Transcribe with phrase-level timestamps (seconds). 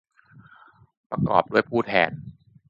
[1.09, 2.09] ประกอบด้วยผู้แทน